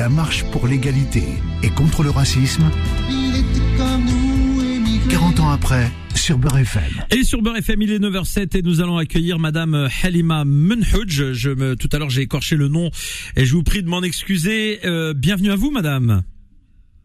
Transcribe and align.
La 0.00 0.08
marche 0.08 0.44
pour 0.44 0.66
l'égalité 0.66 1.24
et 1.62 1.68
contre 1.68 2.02
le 2.02 2.08
racisme. 2.08 2.70
40 5.10 5.40
ans 5.40 5.50
après, 5.50 5.92
sur 6.14 6.38
Beurre 6.38 6.56
FM. 6.56 7.04
Et 7.10 7.22
sur 7.22 7.42
Beurre 7.42 7.58
FM, 7.58 7.82
il 7.82 7.92
est 7.92 7.98
9h07 7.98 8.56
et 8.56 8.62
nous 8.62 8.80
allons 8.80 8.96
accueillir 8.96 9.38
Madame 9.38 9.90
Halima 10.02 10.46
Menhouj. 10.46 11.34
Je 11.34 11.50
me, 11.50 11.76
tout 11.76 11.90
à 11.92 11.98
l'heure, 11.98 12.08
j'ai 12.08 12.22
écorché 12.22 12.56
le 12.56 12.68
nom 12.68 12.90
et 13.36 13.44
je 13.44 13.52
vous 13.52 13.62
prie 13.62 13.82
de 13.82 13.90
m'en 13.90 14.02
excuser. 14.02 14.80
Euh, 14.86 15.12
bienvenue 15.12 15.50
à 15.50 15.56
vous, 15.56 15.70
Madame. 15.70 16.22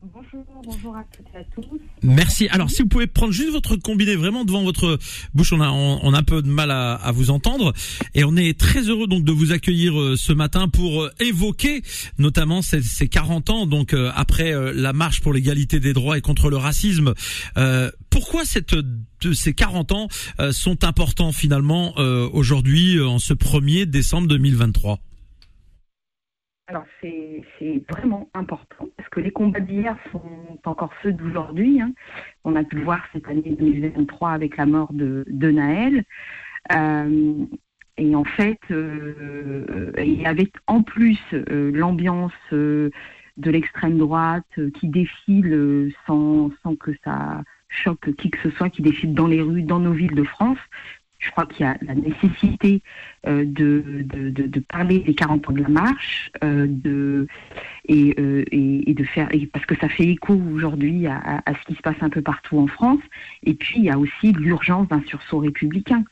Bonjour, 0.01 0.95
à 0.95 1.03
toutes 1.15 1.25
et 1.33 1.37
à 1.37 1.43
tous. 1.43 1.79
Merci. 2.03 2.47
Alors, 2.49 2.69
si 2.69 2.83
vous 2.83 2.87
pouvez 2.87 3.07
prendre 3.07 3.33
juste 3.33 3.51
votre 3.51 3.75
combiné 3.75 4.15
vraiment 4.15 4.45
devant 4.45 4.63
votre 4.63 4.99
bouche, 5.33 5.51
on 5.51 5.61
a, 5.61 5.69
on, 5.69 6.13
a 6.13 6.17
un 6.17 6.23
peu 6.23 6.41
de 6.41 6.47
mal 6.47 6.69
à, 6.71 7.11
vous 7.11 7.31
entendre. 7.31 7.73
Et 8.13 8.23
on 8.23 8.35
est 8.35 8.57
très 8.57 8.81
heureux 8.81 9.07
donc 9.07 9.23
de 9.23 9.31
vous 9.31 9.51
accueillir 9.51 9.99
euh, 9.99 10.15
ce 10.15 10.33
matin 10.33 10.67
pour 10.67 11.03
euh, 11.03 11.11
évoquer 11.19 11.81
notamment 12.19 12.61
ces, 12.61 12.81
ces 12.81 13.07
40 13.07 13.49
ans, 13.49 13.65
donc 13.65 13.93
euh, 13.93 14.11
après 14.15 14.53
la 14.73 14.93
marche 14.93 15.21
pour 15.21 15.33
l'égalité 15.33 15.79
des 15.79 15.93
droits 15.93 16.17
et 16.17 16.21
contre 16.21 16.49
le 16.49 16.57
racisme. 16.57 17.13
Pourquoi 18.09 18.43
ces 18.45 19.53
40 19.53 19.91
ans 19.91 20.07
sont 20.51 20.83
importants 20.83 21.31
finalement 21.31 21.95
aujourd'hui 21.97 23.01
en 23.01 23.19
ce 23.19 23.33
1er 23.33 23.85
décembre 23.85 24.27
2023 24.27 24.99
alors 26.67 26.85
c'est 26.99 27.43
vraiment 27.89 28.27
important 28.33 28.87
parce 28.97 29.09
que 29.09 29.19
les 29.19 29.31
combats 29.31 29.59
d'hier 29.59 29.95
sont 30.11 30.21
encore 30.65 30.91
ceux 31.03 31.13
d'aujourd'hui. 31.13 31.79
Hein. 31.79 31.93
On 32.43 32.55
a 32.55 32.63
pu 32.63 32.79
voir 32.81 33.05
cette 33.13 33.27
année 33.27 33.55
2023 33.59 34.31
avec 34.31 34.57
la 34.57 34.65
mort 34.65 34.91
de, 34.91 35.25
Naël. 35.27 36.03
Euh, 36.71 37.45
et 37.97 38.15
en 38.15 38.23
fait, 38.23 38.59
euh, 38.71 39.91
il 39.99 40.21
y 40.21 40.25
avait 40.25 40.51
en 40.65 40.81
plus 40.81 41.19
euh, 41.33 41.71
l'ambiance 41.71 42.33
de 42.51 42.91
l'extrême 43.37 43.99
droite 43.99 44.59
qui 44.79 44.89
défile 44.89 45.93
sans, 46.07 46.49
sans 46.63 46.75
que 46.75 46.91
ça 47.03 47.43
choque 47.69 48.15
qui 48.15 48.31
que 48.31 48.39
ce 48.41 48.49
soit, 48.49 48.69
qui 48.69 48.81
défile 48.81 49.13
dans 49.13 49.27
les 49.27 49.41
rues, 49.41 49.63
dans 49.63 49.79
nos 49.79 49.93
villes 49.93 50.15
de 50.15 50.23
France 50.23 50.59
je 51.19 51.31
crois 51.31 51.45
qu'il 51.45 51.65
y 51.65 51.69
a 51.69 51.77
la 51.81 51.95
nécessité 51.95 52.81
euh, 53.27 53.45
de, 53.45 54.03
de, 54.03 54.59
parler 54.59 54.99
des 54.99 55.15
40 55.15 55.49
ans 55.49 55.53
de 55.53 55.61
la 55.61 55.69
marche 55.69 56.31
euh, 56.43 56.67
de, 56.69 57.27
euh, 57.89 58.43
et, 58.51 58.89
et, 58.89 58.93
de 58.93 59.03
faire 59.03 59.29
parce 59.51 59.65
que 59.65 59.75
ça 59.77 59.89
fait 59.89 60.03
écho 60.03 60.33
aujourd'hui 60.53 61.07
à, 61.07 61.41
ce 61.47 61.65
qui 61.65 61.75
se 61.75 61.81
passe 61.81 61.95
un 62.01 62.09
peu 62.09 62.21
partout 62.21 62.57
en 62.59 62.67
France. 62.67 63.01
Et 63.43 63.53
puis 63.53 63.79
il 63.79 63.85
y 63.85 63.89
a 63.89 63.97
aussi 63.97 64.33
l'urgence 64.33 64.87
d'un 64.87 65.01
sursaut 65.07 65.39
républicain. 65.39 66.03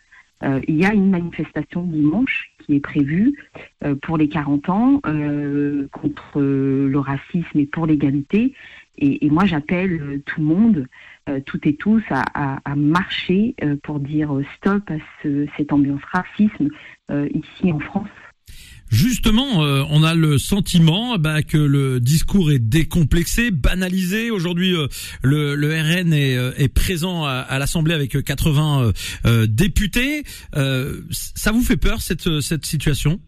Il 0.68 0.76
y 0.76 0.86
a 0.86 0.94
une 0.94 1.10
manifestation 1.10 1.84
dimanche 1.84 2.52
qui 2.60 2.76
est 2.76 2.82
prévue 2.82 3.34
pour 4.02 4.18
les 4.18 4.28
40 4.28 4.70
ans 4.70 5.02
contre 5.92 6.42
le 6.42 7.00
racisme 7.00 7.60
et 7.60 7.66
pour 7.66 7.88
l'égalité. 7.88 8.54
Et, 8.98 9.30
moi 9.30 9.46
j'appelle 9.46 10.22
tout 10.26 10.42
le 10.42 10.46
monde 10.46 10.88
euh, 11.30 11.40
toutes 11.46 11.66
et 11.66 11.78
tous 11.78 12.04
à, 12.10 12.60
à, 12.70 12.76
marcher 12.76 13.56
euh, 13.64 13.78
pour 13.84 14.02
dire 14.02 14.36
euh, 14.36 14.44
stop 14.58 14.84
à 14.90 14.96
ce, 15.22 15.46
cette 15.56 15.72
ambiance 15.72 16.02
racisme 16.12 16.68
ici 17.34 17.72
en 17.72 17.80
France. 17.80 18.10
Justement, 18.90 19.60
on 19.90 20.04
a 20.04 20.16
le 20.16 20.38
sentiment 20.38 21.18
bah, 21.18 21.44
que 21.44 21.58
le 21.58 22.00
discours 22.00 22.52
est 22.52 22.60
décomplexé, 22.60 23.52
banalisé. 23.52 24.32
Aujourd'hui, 24.32 24.76
le, 25.22 25.56
le, 25.56 25.68
RN 25.70 26.12
est, 26.12 26.34
est 26.34 26.74
présent 26.74 27.24
à, 27.24 27.32
à 27.32 27.60
l'Assemblée 27.60 27.94
avec 27.94 28.22
80 28.24 28.92
députés. 29.48 30.24
ça 30.54 31.52
vous 31.52 31.62
fait 31.62 31.78
peur 31.78 32.02
cette, 32.02 32.42
cette 32.42 32.66
situation? 32.66 33.20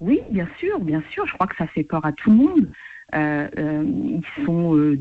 Oui, 0.00 0.20
bien 0.30 0.48
sûr, 0.58 0.80
bien 0.80 1.02
sûr. 1.10 1.26
Je 1.26 1.34
crois 1.34 1.46
que 1.46 1.56
ça 1.56 1.66
fait 1.68 1.84
peur 1.84 2.04
à 2.04 2.12
tout 2.12 2.30
le 2.30 2.36
monde. 2.36 2.68
ils 3.14 4.44
sont 4.44 4.96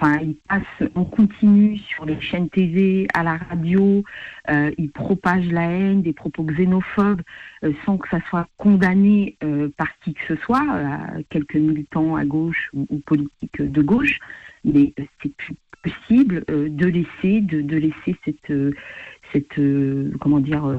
enfin, 0.00 0.18
ils 0.22 0.36
passent 0.48 0.90
en 0.94 1.04
continu 1.04 1.78
sur 1.78 2.06
les 2.06 2.20
chaînes 2.20 2.48
TV, 2.48 3.06
à 3.14 3.22
la 3.22 3.36
radio, 3.36 4.02
euh, 4.50 4.70
ils 4.78 4.90
propagent 4.90 5.50
la 5.50 5.70
haine, 5.70 6.02
des 6.02 6.12
propos 6.12 6.44
xénophobes, 6.44 7.22
euh, 7.64 7.72
sans 7.84 7.98
que 7.98 8.08
ça 8.08 8.20
soit 8.28 8.48
condamné 8.56 9.36
euh, 9.44 9.68
par 9.76 9.88
qui 10.00 10.14
que 10.14 10.20
ce 10.28 10.36
soit, 10.36 10.66
quelques 11.28 11.56
militants 11.56 12.16
à 12.16 12.24
gauche 12.24 12.70
ou, 12.72 12.98
politiques 13.04 13.60
de 13.60 13.82
gauche. 13.82 14.18
Mais 14.64 14.94
c'est 15.22 15.34
plus 15.34 15.54
possible 15.82 16.44
de 16.48 16.86
laisser, 16.86 17.40
de 17.40 17.76
laisser 17.76 18.16
cette, 18.24 18.52
cette, 19.32 19.60
comment 20.20 20.40
dire, 20.40 20.78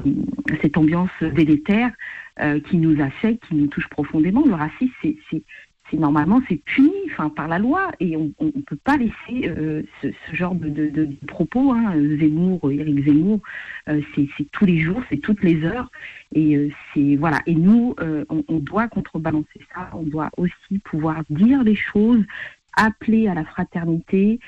cette 0.60 0.76
ambiance 0.76 1.10
délétère 1.20 1.90
qui 2.68 2.76
nous 2.76 3.00
affecte, 3.02 3.44
qui 3.48 3.56
nous 3.56 3.66
touche 3.66 3.88
profondément. 3.88 4.44
Le 4.46 4.54
racisme, 4.54 4.92
c'est 5.02 5.42
normalement 5.98 6.40
c'est 6.48 6.56
puni 6.56 6.92
enfin 7.10 7.28
par 7.28 7.48
la 7.48 7.58
loi. 7.58 7.90
Et 8.00 8.16
on 8.16 8.32
ne 8.40 8.62
peut 8.62 8.78
pas 8.82 8.96
laisser 8.96 9.48
euh, 9.48 9.82
ce, 10.02 10.08
genre 10.32 10.54
de, 10.54 11.08
propos 11.26 11.72
hein, 11.72 11.94
Zemmour 12.18 12.70
Éric 12.70 13.04
Zemmour 13.04 13.40
euh, 13.88 14.00
c'est 14.14 14.28
tous 14.52 14.64
les 14.64 14.80
jours 14.80 15.02
c'est 15.10 15.18
toutes 15.18 15.42
les 15.42 15.64
heures. 15.64 15.90
Et 16.34 16.56
euh, 16.56 16.70
c'est 16.92 17.16
voilà. 17.16 17.40
Et 17.46 17.54
nous 17.54 17.94
on, 18.00 18.44
on, 18.48 18.58
doit 18.58 18.88
contrebalancer 18.88 19.60
ça. 19.74 19.90
On 19.94 20.02
doit 20.02 20.30
aussi 20.36 20.78
pouvoir 20.84 21.22
dire 21.30 21.62
les 21.62 21.76
choses 21.76 22.24
appeler 22.74 23.28
à 23.28 23.34
la 23.34 23.44
fraternité, 23.44 24.40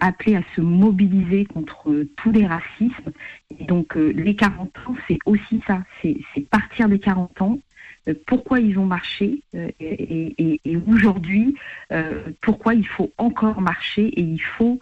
appeler 0.00 0.36
à 0.36 0.42
se 0.54 0.62
mobiliser 0.62 1.44
contre 1.44 2.06
tous 2.16 2.32
les 2.32 2.46
racismes. 2.46 3.12
Et 3.58 3.64
donc 3.64 3.94
les 3.96 4.34
40 4.34 4.70
ans, 4.86 4.94
c'est 5.06 5.18
aussi 5.26 5.62
ça, 5.66 5.82
c'est 6.00 6.16
partir 6.50 6.88
des 6.88 6.98
40 6.98 7.42
ans, 7.42 7.58
pourquoi 8.26 8.60
ils 8.60 8.78
ont 8.78 8.86
marché 8.86 9.42
euh, 9.54 9.68
et, 9.80 10.60
aujourd'hui 10.86 11.54
euh, 11.92 12.22
pourquoi 12.40 12.74
il 12.74 12.86
faut 12.86 13.12
encore 13.18 13.60
marcher 13.60 14.06
et 14.06 14.20
il 14.20 14.40
faut 14.58 14.80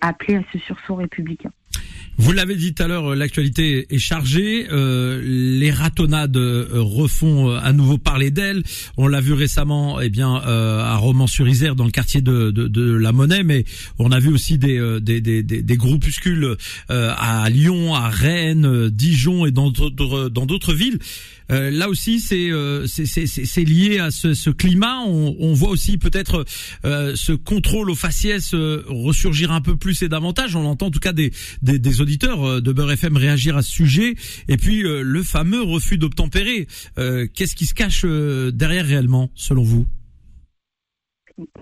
appeler 0.00 0.36
à 0.36 0.42
ce 0.52 0.58
sursaut 0.58 0.96
républicain? 0.96 1.50
Vous 2.18 2.32
l'avez 2.32 2.56
dit 2.56 2.74
tout 2.74 2.82
à 2.82 2.88
l'heure, 2.88 3.14
l'actualité 3.14 3.86
est 3.90 3.98
chargée. 3.98 4.66
les 4.70 5.70
ratonnades 5.70 6.36
refont 6.36 7.50
à 7.50 7.74
nouveau 7.74 7.98
parler 7.98 8.30
d'elles. 8.30 8.62
On 8.96 9.06
l'a 9.06 9.20
vu 9.20 9.34
récemment, 9.34 10.00
eh 10.00 10.08
bien, 10.08 10.34
à 10.34 10.96
Romans-sur-Isère, 10.96 11.76
dans 11.76 11.84
le 11.84 11.90
quartier 11.90 12.22
de, 12.22 12.96
la 12.96 13.12
Monnaie, 13.12 13.42
mais 13.42 13.64
on 13.98 14.12
a 14.12 14.18
vu 14.18 14.30
aussi 14.30 14.56
des, 14.56 15.76
groupuscules 15.76 16.56
à 16.88 17.50
Lyon, 17.50 17.94
à 17.94 18.08
Rennes, 18.08 18.88
Dijon 18.88 19.44
et 19.44 19.50
dans 19.50 19.70
d'autres 19.70 20.72
villes. 20.72 20.98
Euh, 21.50 21.70
là 21.70 21.88
aussi, 21.88 22.22
euh, 22.32 22.86
c'est 22.86 23.06
c'est 23.06 23.64
lié 23.64 23.98
à 23.98 24.10
ce, 24.10 24.50
climat. 24.50 25.00
On, 25.06 25.52
voit 25.52 25.70
aussi 25.70 25.98
peut-être 25.98 26.44
euh, 26.84 27.12
ce 27.14 27.32
contrôle 27.32 27.90
au 27.90 27.94
faciès 27.94 28.54
ressurgir 28.54 29.52
un 29.52 29.60
peu 29.60 29.76
plus 29.76 30.02
et 30.02 30.08
davantage. 30.08 30.56
On 30.56 30.64
entend 30.64 30.86
en 30.86 30.90
tout 30.90 31.00
cas 31.00 31.12
des, 31.12 31.32
des, 31.62 31.78
des 31.78 32.00
auditeurs 32.00 32.60
de 32.60 32.72
Beurre 32.72 32.92
FM 32.92 33.16
réagir 33.16 33.56
à 33.56 33.62
ce 33.62 33.70
sujet. 33.70 34.14
Et 34.48 34.56
puis 34.56 34.82
le 34.82 35.22
fameux 35.22 35.62
refus 35.62 35.98
d'obtempérer. 35.98 36.66
Qu'est-ce 36.96 37.54
qui 37.54 37.66
se 37.66 37.74
cache 37.74 38.04
derrière 38.04 38.86
réellement, 38.86 39.30
selon 39.34 39.62
vous? 39.62 39.86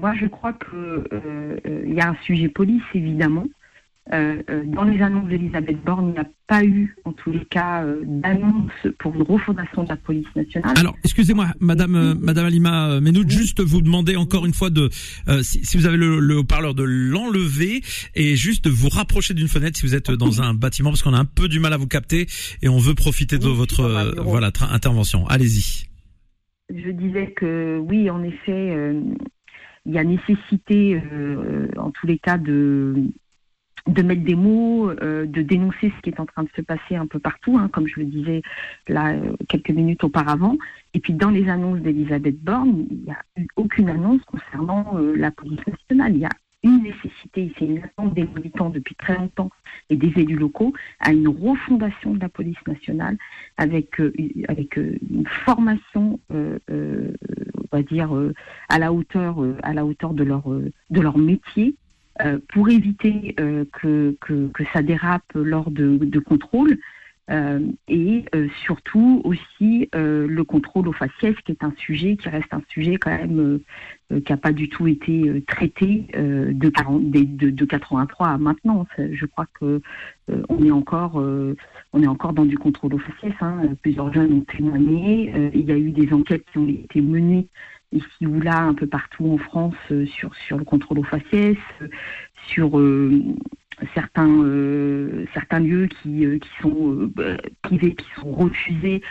Moi, 0.01 0.15
je 0.21 0.27
crois 0.27 0.53
que 0.53 1.05
il 1.87 1.95
y 1.95 2.01
a 2.01 2.11
un 2.11 2.17
sujet 2.25 2.49
police 2.49 2.83
évidemment. 2.95 3.47
Euh, 4.13 4.43
euh, 4.51 4.65
dans 4.67 4.85
les 4.85 5.01
annonces 5.01 5.29
d'Elisabeth 5.29 5.83
Borne, 5.83 6.09
il 6.09 6.13
n'y 6.13 6.19
a 6.19 6.29
pas 6.47 6.63
eu, 6.63 6.95
en 7.07 7.13
tous 7.13 7.31
les 7.31 7.45
cas, 7.47 7.85
euh, 7.85 8.03
d'annonce 8.05 8.71
pour 8.99 9.15
une 9.15 9.23
refondation 9.23 9.85
de 9.85 9.89
la 9.89 9.97
police 9.97 10.27
nationale. 10.37 10.75
Alors, 10.77 10.95
excusez-moi, 11.03 11.47
Madame, 11.59 12.15
Madame 12.21 12.45
Alima 12.45 13.01
Menoud, 13.01 13.31
juste 13.31 13.63
vous 13.63 13.81
demander 13.81 14.17
encore 14.17 14.45
une 14.45 14.53
fois 14.53 14.69
de, 14.69 14.91
si, 15.41 15.65
si, 15.65 15.79
vous 15.79 15.87
avez 15.87 15.97
le, 15.97 16.37
haut-parleur, 16.37 16.75
de 16.75 16.83
l'enlever 16.83 17.81
et 18.15 18.37
juste 18.37 18.65
de 18.65 18.71
vous 18.71 18.91
rapprocher 18.91 19.33
d'une 19.33 19.49
fenêtre 19.49 19.79
si 19.79 19.87
vous 19.87 19.95
êtes 19.95 20.11
dans 20.11 20.43
un 20.43 20.53
bâtiment, 20.53 20.91
parce 20.91 21.03
qu'on 21.03 21.15
a 21.15 21.19
un 21.19 21.25
peu 21.25 21.49
du 21.49 21.59
mal 21.59 21.73
à 21.73 21.79
vous 21.79 21.89
capter 21.89 22.27
et 22.61 22.69
on 22.69 22.79
veut 22.79 22.95
profiter 22.95 23.39
de 23.39 23.49
votre 23.49 24.21
voilà 24.23 24.53
intervention. 24.71 25.27
Allez-y. 25.29 25.87
Je 26.69 26.91
disais 26.91 27.33
que 27.33 27.79
oui, 27.79 28.11
en 28.11 28.23
effet, 28.23 28.95
il 29.87 29.93
y 29.93 29.99
a 29.99 30.05
nécessité, 30.05 31.01
en 31.79 31.91
tous 31.91 32.07
les 32.07 32.19
cas, 32.19 32.37
de 32.37 33.09
de 33.87 34.03
mettre 34.03 34.23
des 34.23 34.35
mots, 34.35 34.91
euh, 34.91 35.27
de 35.27 35.43
dénoncer 35.43 35.93
ce 35.97 36.03
qui 36.03 36.11
est 36.11 36.21
en 36.21 36.27
train 36.27 36.45
de 36.45 36.49
se 36.57 36.63
passer 36.63 36.97
un 36.97 37.07
peu 37.07 37.19
partout, 37.19 37.59
hein, 37.59 37.69
comme 37.71 37.87
je 37.87 38.01
le 38.01 38.07
disais 38.07 38.43
là 38.89 39.13
euh, 39.13 39.37
quelques 39.49 39.71
minutes 39.71 40.05
auparavant. 40.05 40.57
Et 40.95 41.01
puis 41.01 41.13
dans 41.13 41.31
les 41.31 41.49
annonces 41.49 41.81
d'Elisabeth 41.81 42.43
Borne, 42.43 42.87
il 42.91 43.03
n'y 43.03 43.11
a 43.11 43.19
eu 43.37 43.47
aucune 43.57 43.91
annonce 43.91 44.23
concernant 44.23 44.97
euh, 44.97 45.15
la 45.17 45.31
police 45.31 45.67
nationale. 45.67 46.15
Il 46.15 46.21
y 46.21 46.25
a 46.25 46.31
une 46.63 46.83
nécessité, 46.83 47.53
c'est 47.59 47.67
une 47.67 47.85
attente 47.85 48.15
des 48.15 48.25
militants 48.25 48.71
depuis 48.71 48.95
très 48.95 49.19
longtemps 49.19 49.51
et 49.91 49.97
des 49.97 50.19
élus 50.19 50.37
locaux, 50.37 50.73
à 50.99 51.13
une 51.13 51.29
refondation 51.29 52.15
de 52.15 52.21
la 52.21 52.31
police 52.31 52.57
nationale 52.67 53.19
avec, 53.59 54.01
avec 54.49 54.77
une 54.77 55.27
formation, 55.45 56.19
on 56.31 57.11
va 57.71 57.83
dire, 57.83 58.09
à 58.71 58.79
la 58.79 58.95
hauteur, 58.95 59.45
à 59.63 59.75
la 59.75 59.85
hauteur 59.85 60.15
de 60.15 60.25
leur, 60.25 60.49
de 60.49 61.01
leur 61.03 61.19
métier 61.19 61.77
euh, 61.77 61.84
pour 62.49 62.69
éviter 62.69 63.35
euh, 63.41 63.65
que, 63.73 64.17
que, 64.21 64.49
que, 64.49 64.63
ça 64.73 64.83
dérape 64.83 65.33
lors 65.35 65.71
de, 65.71 65.99
de 65.99 66.19
contrôles. 66.21 66.79
Euh, 67.31 67.61
et 67.89 68.27
euh, 68.35 68.49
surtout 68.65 69.23
aussi 69.25 69.89
euh, 69.95 70.27
le 70.29 70.45
contrôle 70.45 70.89
aux 70.89 70.93
faciès, 70.93 71.35
qui 71.47 71.53
est 71.53 71.65
un 71.65 71.73
sujet 71.79 72.17
qui 72.17 72.29
reste 72.29 72.53
un 72.53 72.61
sujet 72.69 72.97
quand 72.97 73.17
même 73.17 73.61
qui 74.11 74.31
n'a 74.31 74.37
pas 74.37 74.53
du 74.53 74.69
tout 74.69 74.87
été 74.87 75.43
traité 75.49 76.07
de, 76.15 76.69
40, 76.69 77.11
de, 77.11 77.51
de, 77.51 77.65
83 77.65 78.29
à 78.29 78.39
maintenant. 78.39 78.87
Je 78.99 79.27
crois 79.27 79.47
que 79.59 79.81
on 80.29 80.63
est 80.63 80.71
encore 80.71 81.17
on 81.17 82.03
est 82.03 82.07
encore 82.07 82.35
dans 82.35 82.45
du 82.45 82.57
contrôle 82.59 82.95
aux 82.95 82.99
faciès. 82.99 83.33
Hein. 83.41 83.63
Plusieurs 83.83 84.13
jeunes 84.13 84.35
ont 84.35 84.41
témoigné. 84.43 85.33
il 85.55 85.65
y 85.65 85.73
a 85.73 85.79
eu 85.79 85.91
des 85.91 86.13
enquêtes 86.13 86.45
qui 86.53 86.59
ont 86.59 86.69
été 86.69 87.01
menées 87.01 87.49
ici 87.93 88.27
ou 88.27 88.41
là, 88.41 88.61
un 88.61 88.75
peu 88.75 88.87
partout 88.87 89.27
en 89.27 89.39
France, 89.39 89.75
sur 90.07 90.35
sur 90.47 90.59
le 90.59 90.65
contrôle 90.65 90.99
aux 90.99 91.05
faciès, 91.05 91.57
sur 92.49 92.79
certains 93.95 94.29
euh, 94.29 95.25
certains 95.35 95.61
lieux 95.61 95.87
qui, 95.87 96.25
euh, 96.25 96.39
sont 96.61 96.93
euh, 96.93 97.13
bah, 97.15 97.37
privés 97.63 97.95
qui 97.95 98.07
sont 98.21 98.33
refusés 98.33 99.03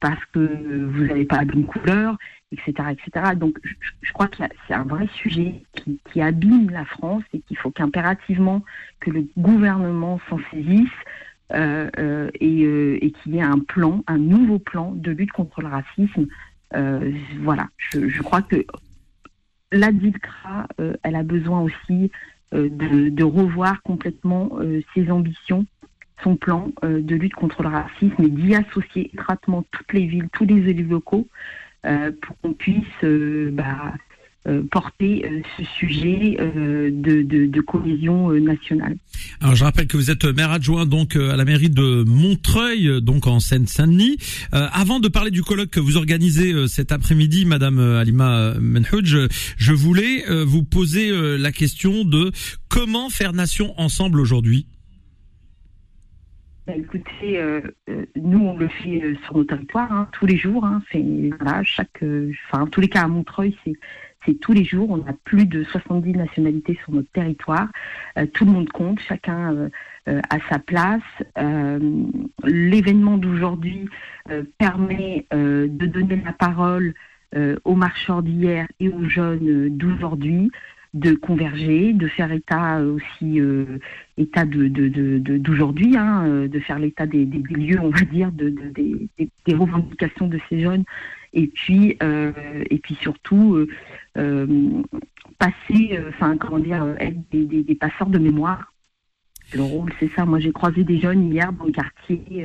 parce 0.00 0.24
que 0.32 0.84
vous 0.86 1.04
n'avez 1.04 1.24
pas 1.24 1.38
la 1.38 1.44
bonne 1.44 1.66
couleur 1.66 2.16
etc 2.52 2.90
etc 2.92 3.34
donc 3.36 3.58
je, 4.00 4.12
crois 4.12 4.26
que 4.26 4.38
c'est 4.66 4.74
un 4.74 4.84
vrai 4.84 5.06
sujet 5.14 5.62
qui, 5.74 6.20
abîme 6.20 6.70
la 6.70 6.84
France 6.84 7.22
et 7.32 7.40
qu'il 7.40 7.56
faut 7.58 7.70
qu'impérativement 7.70 8.64
que 9.00 9.10
le 9.10 9.26
gouvernement 9.36 10.20
s'en 10.28 10.38
saisisse 10.50 10.88
et, 11.52 13.04
et 13.06 13.10
qu'il 13.10 13.34
y 13.34 13.38
ait 13.38 13.42
un 13.42 13.58
plan 13.58 14.02
un 14.06 14.18
nouveau 14.18 14.58
plan 14.58 14.92
de 14.92 15.10
lutte 15.10 15.32
contre 15.32 15.60
le 15.60 15.68
racisme. 15.68 16.26
Voilà. 17.40 17.68
Je, 17.76 18.08
je 18.08 18.22
crois 18.22 18.42
que 18.42 18.64
la 19.72 19.92
DILCRA, 19.92 20.68
elle 21.02 21.16
a 21.16 21.22
besoin 21.22 21.60
aussi 21.60 22.10
euh, 22.52 22.68
de, 22.68 23.22
revoir 23.22 23.80
complètement 23.82 24.50
euh, 24.58 24.80
ses 24.94 25.10
ambitions, 25.10 25.66
son 26.24 26.34
plan 26.34 26.72
euh, 26.82 27.00
de 27.00 27.14
lutte 27.14 27.34
contre 27.34 27.62
le 27.62 27.68
racisme 27.68 28.22
et 28.22 28.28
d'y 28.28 28.56
associer 28.56 29.10
étroitement 29.14 29.64
toutes 29.70 29.92
les 29.92 30.06
villes, 30.06 30.28
tous 30.32 30.44
les 30.44 30.68
élus 30.68 30.86
locaux 30.86 31.28
pour 31.82 32.36
qu'on 32.42 32.52
puisse 32.52 33.02
bah, 33.02 33.94
porter 34.70 35.30
ce 35.56 35.64
sujet 35.78 36.36
de, 36.38 37.22
de, 37.22 37.60
cohésion 37.60 38.30
nationale. 38.32 38.96
Alors 39.40 39.54
je 39.54 39.64
rappelle 39.64 39.86
que 39.86 39.96
vous 39.96 40.10
êtes 40.10 40.24
maire 40.24 40.50
adjoint 40.50 40.86
donc 40.86 41.14
à 41.16 41.36
la 41.36 41.44
mairie 41.44 41.68
de 41.68 42.04
Montreuil, 42.04 43.02
donc 43.02 43.26
en 43.26 43.38
Seine-Saint-Denis. 43.38 44.16
avant 44.52 44.98
de 44.98 45.08
parler 45.08 45.30
du 45.30 45.42
colloque 45.42 45.70
que 45.70 45.80
vous 45.80 45.96
organisez 45.96 46.68
cet 46.68 46.90
après-midi, 46.90 47.44
Madame 47.44 47.78
Alima 47.78 48.54
Menhouj, 48.58 49.28
je 49.56 49.72
voulais 49.72 50.24
vous 50.44 50.62
poser 50.62 51.10
la 51.38 51.52
question 51.52 52.04
de 52.04 52.32
comment 52.68 53.10
faire 53.10 53.32
nation 53.32 53.74
ensemble 53.78 54.20
aujourd'hui. 54.20 54.66
Bah, 56.70 56.76
écoutez, 56.76 57.38
euh, 57.38 57.60
euh, 57.88 58.06
nous 58.14 58.46
on 58.46 58.56
le 58.56 58.68
fait 58.68 59.02
euh, 59.02 59.16
sur 59.24 59.38
nos 59.38 59.44
territoires 59.44 59.90
hein, 59.90 60.08
tous 60.12 60.26
les 60.26 60.36
jours. 60.36 60.64
Hein, 60.64 60.80
c'est 60.92 61.02
voilà, 61.40 61.64
chaque, 61.64 62.02
enfin, 62.02 62.62
en 62.62 62.66
tous 62.68 62.80
les 62.80 62.88
cas 62.88 63.02
à 63.02 63.08
Montreuil, 63.08 63.56
c'est 63.64 63.72
c'est 64.24 64.38
tous 64.38 64.52
les 64.52 64.64
jours. 64.64 64.90
On 64.90 65.00
a 65.08 65.12
plus 65.24 65.46
de 65.46 65.64
70 65.64 66.12
nationalités 66.12 66.78
sur 66.82 66.92
notre 66.92 67.10
territoire. 67.12 67.68
tout 68.34 68.44
le 68.44 68.52
monde 68.52 68.70
compte, 68.70 69.00
chacun 69.00 69.70
a 70.06 70.38
sa 70.48 70.58
place. 70.58 71.02
L'événement 72.44 73.16
d'aujourd'hui 73.16 73.88
permet 74.58 75.26
de 75.30 75.86
donner 75.86 76.22
la 76.24 76.32
parole 76.32 76.94
aux 77.64 77.74
marcheurs 77.74 78.22
d'hier 78.22 78.66
et 78.78 78.88
aux 78.88 79.08
jeunes 79.08 79.76
d'aujourd'hui 79.76 80.50
de 80.94 81.14
converger, 81.14 81.92
de 81.92 82.08
faire 82.08 82.32
état 82.32 82.80
aussi 82.80 83.40
euh, 83.40 83.78
état 84.18 84.44
d'aujourd'hui, 84.44 85.92
de, 85.92 85.96
hein, 85.96 86.26
euh, 86.26 86.48
de 86.48 86.58
faire 86.58 86.78
l'état 86.78 87.06
des, 87.06 87.24
des, 87.26 87.38
lieux, 87.38 87.78
on 87.80 87.90
va 87.90 88.00
dire, 88.00 88.32
de, 88.32 88.48
des, 88.48 89.08
des, 89.18 89.54
revendications 89.54 90.26
de 90.26 90.40
ces 90.48 90.60
jeunes, 90.60 90.84
et 91.32 91.46
puis 91.46 91.96
euh, 92.02 92.32
et 92.70 92.78
puis 92.78 92.96
surtout 93.00 93.66
passer, 94.14 95.98
enfin 96.08 96.36
comment 96.36 96.58
dire, 96.58 96.94
être 96.98 97.18
des, 97.30 97.44
des, 97.62 97.74
passeurs 97.74 98.08
de 98.08 98.18
mémoire. 98.18 98.72
Le 99.54 99.62
rôle, 99.62 99.92
c'est 99.98 100.10
ça. 100.14 100.24
Moi, 100.26 100.38
j'ai 100.38 100.52
croisé 100.52 100.84
des 100.84 101.00
jeunes 101.00 101.32
hier 101.32 101.52
dans 101.52 101.64
le 101.64 101.72
quartier 101.72 102.44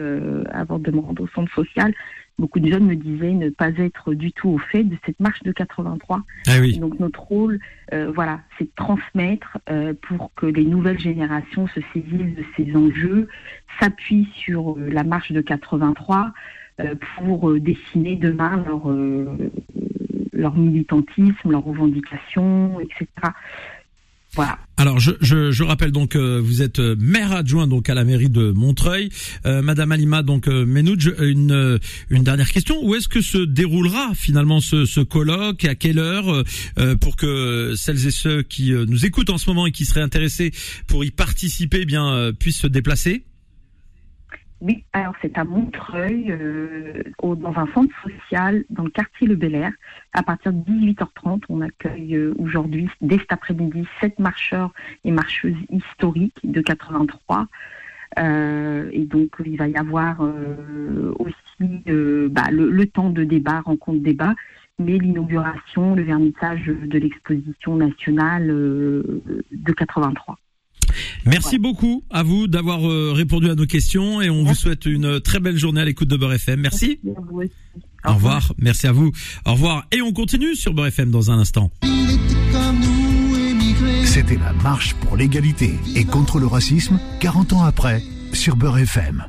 avant 0.52 0.80
de 0.80 0.92
me 0.92 1.00
rendre 1.00 1.24
au 1.24 1.28
centre 1.28 1.54
social 1.54 1.94
beaucoup 2.38 2.60
de 2.60 2.70
jeunes 2.70 2.86
me 2.86 2.96
disaient 2.96 3.34
ne 3.34 3.50
pas 3.50 3.70
être 3.78 4.14
du 4.14 4.32
tout 4.32 4.50
au 4.50 4.58
fait 4.58 4.84
de 4.84 4.98
cette 5.06 5.20
marche 5.20 5.42
de 5.44 5.52
83. 5.52 6.24
Ah 6.48 6.52
oui. 6.60 6.78
Donc 6.78 7.00
notre 7.00 7.22
rôle, 7.22 7.60
euh, 7.94 8.12
voilà, 8.14 8.42
c'est 8.58 8.66
de 8.66 8.72
transmettre 8.76 9.58
euh, 9.70 9.94
pour 10.08 10.34
que 10.36 10.46
les 10.46 10.66
nouvelles 10.66 11.00
générations 11.00 11.68
se 11.68 11.80
saisissent 11.94 12.36
de 12.36 12.46
ces 12.58 12.76
enjeux, 12.76 13.28
s'appuient 13.80 14.30
sur 14.36 14.78
euh, 14.78 14.90
la 14.90 15.04
marche 15.04 15.32
de 15.32 15.42
83 15.42 16.34
pour 17.18 17.54
dessiner 17.60 18.16
demain 18.16 18.64
leur 18.66 18.90
leur 20.34 20.56
militantisme, 20.56 21.52
leurs 21.52 21.64
revendications, 21.64 22.80
etc. 22.82 23.08
Alors 24.78 25.00
je, 25.00 25.12
je, 25.22 25.52
je, 25.52 25.64
rappelle 25.64 25.92
donc 25.92 26.10
que 26.10 26.40
vous 26.40 26.62
êtes 26.62 26.80
euh, 26.80 26.96
maire 27.00 27.32
adjoint 27.32 27.68
donc 27.68 27.90
à 27.90 27.94
la 27.94 28.04
mairie 28.04 28.30
de 28.30 28.52
Montreuil, 28.52 29.10
euh, 29.46 29.62
Madame 29.62 29.94
Alima 29.94 30.24
donc 30.24 30.48
euh, 30.48 30.66
une 31.22 31.80
une 32.10 32.24
dernière 32.24 32.52
question 32.52 32.76
où 32.84 32.96
est-ce 32.96 33.08
que 33.08 33.22
se 33.22 33.38
déroulera 33.38 34.12
finalement 34.14 34.60
ce, 34.60 34.86
ce 34.86 35.00
colloque? 35.00 35.64
À 35.66 35.76
quelle 35.76 36.00
heure 36.00 36.44
pour 37.00 37.16
que 37.16 37.74
celles 37.76 38.06
et 38.08 38.12
ceux 38.12 38.42
qui 38.42 38.72
nous 38.72 39.06
écoutent 39.06 39.30
en 39.30 39.38
ce 39.38 39.50
moment 39.50 39.66
et 39.66 39.72
qui 39.72 39.86
seraient 39.86 40.02
intéressés 40.02 40.52
pour 40.88 41.06
y 41.06 41.12
participer 41.12 41.80
eh 41.82 41.86
bien 41.86 42.32
puissent 42.38 42.60
se 42.60 42.68
déplacer? 42.68 43.24
Alors 44.94 45.14
c'est 45.22 45.38
à 45.38 45.44
Montreuil, 45.44 46.32
euh, 46.32 47.04
dans 47.22 47.54
un 47.56 47.68
centre 47.74 47.94
social 48.02 48.64
dans 48.70 48.84
le 48.84 48.90
quartier 48.90 49.28
Le 49.28 49.36
Bel 49.36 49.56
Air. 49.56 49.72
À 50.14 50.24
partir 50.24 50.54
de 50.54 50.60
18h30, 50.60 51.44
on 51.50 51.62
accueille 51.62 52.16
euh, 52.16 52.34
aujourd'hui, 52.40 52.90
dès 53.02 53.18
cet 53.18 53.32
après-midi, 53.32 53.86
sept 54.00 54.18
marcheurs 54.20 54.72
et 55.04 55.12
marcheuses 55.12 55.58
historiques 55.70 56.40
de 56.44 56.62
83. 56.62 57.48
Euh, 58.18 58.90
et 58.94 59.04
donc 59.04 59.30
il 59.46 59.58
va 59.58 59.68
y 59.68 59.76
avoir 59.76 60.22
aussi 60.22 61.82
bah, 62.32 62.50
le, 62.52 62.70
le, 62.70 62.86
temps 62.88 63.10
de 63.10 63.24
débat, 63.24 63.62
rencontre 63.62 64.02
débat, 64.02 64.34
mais 64.80 64.98
l'inauguration, 64.98 65.96
le 65.96 66.04
vernissage 66.04 66.66
de 66.66 66.98
l'exposition 66.98 67.76
nationale 67.76 68.48
de 68.48 69.74
83. 69.78 70.38
Merci 71.26 71.58
beaucoup 71.58 72.04
à 72.10 72.24
vous 72.24 72.48
d'avoir 72.48 72.88
euh, 72.90 73.12
répondu 73.14 73.50
à 73.50 73.56
nos 73.56 73.66
questions 73.66 74.22
et 74.22 74.30
on 74.30 74.44
vous 74.44 74.56
souhaite 74.56 74.86
une 74.86 75.20
très 75.20 75.40
belle 75.40 75.58
journée 75.58 75.82
à 75.82 75.86
l'écoute 75.86 76.08
de 76.08 76.18
Beurre 76.18 76.34
FM. 76.34 76.62
Merci. 76.62 77.00
Au 78.06 78.14
revoir. 78.14 78.54
Merci 78.60 78.88
à 78.88 78.92
vous. 78.92 79.12
Au 79.46 79.54
revoir. 79.54 79.88
Et 79.92 80.02
on 80.02 80.14
continue 80.14 80.56
sur 80.56 80.74
Beurre 80.74 80.88
FM 80.88 81.12
dans 81.12 81.32
un 81.32 81.40
instant. 81.40 81.72
C'était 84.06 84.38
la 84.38 84.54
marche 84.54 84.94
pour 84.96 85.18
l'égalité 85.18 85.76
et 85.96 86.06
contre 86.06 86.40
le 86.40 86.48
racisme 86.48 87.00
40 87.20 87.54
ans 87.54 87.64
après 87.64 88.02
sur 88.34 88.56
Beurre 88.56 88.80
FM. 88.80 89.24